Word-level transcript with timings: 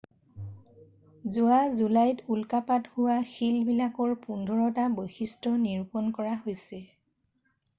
যোৱা 1.33 1.59
জুলাইত 1.81 2.33
উল্কাপাত 2.35 2.89
হোৱা 2.95 3.17
শিলবিলাকৰ 3.33 4.17
পোন্ধৰটাৰ 4.25 4.89
বৈশিষ্ট্য 5.01 5.55
নিৰূপন 5.67 6.09
কৰা 6.17 6.33
হৈছে 6.49 6.81